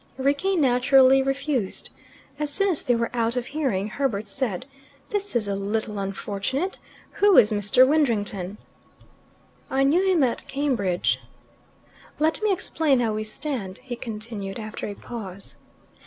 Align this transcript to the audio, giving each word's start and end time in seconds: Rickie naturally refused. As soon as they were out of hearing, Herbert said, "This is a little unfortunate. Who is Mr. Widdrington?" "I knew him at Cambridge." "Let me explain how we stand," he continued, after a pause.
Rickie 0.17 0.55
naturally 0.55 1.21
refused. 1.21 1.91
As 2.39 2.51
soon 2.51 2.69
as 2.71 2.81
they 2.81 2.95
were 2.95 3.11
out 3.13 3.35
of 3.35 3.45
hearing, 3.45 3.87
Herbert 3.87 4.27
said, 4.27 4.65
"This 5.11 5.35
is 5.35 5.47
a 5.47 5.53
little 5.55 5.99
unfortunate. 5.99 6.79
Who 7.11 7.37
is 7.37 7.51
Mr. 7.51 7.87
Widdrington?" 7.87 8.57
"I 9.69 9.83
knew 9.83 10.03
him 10.03 10.23
at 10.23 10.47
Cambridge." 10.47 11.19
"Let 12.17 12.41
me 12.41 12.51
explain 12.51 12.99
how 12.99 13.13
we 13.13 13.23
stand," 13.23 13.77
he 13.83 13.95
continued, 13.95 14.57
after 14.59 14.87
a 14.87 14.95
pause. 14.95 15.53